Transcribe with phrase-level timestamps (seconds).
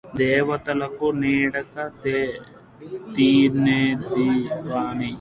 [0.17, 1.75] దేవతలకు నిడక
[3.15, 5.09] తినెడివాని